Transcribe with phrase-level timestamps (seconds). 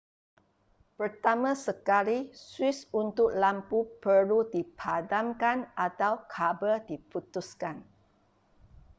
[0.99, 2.17] pertama sekali
[2.49, 7.75] suis untuk lampu perlu dipadamkan atau kabel diputuskan